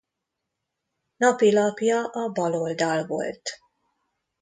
[1.17, 3.49] Napilapja a Baloldal volt.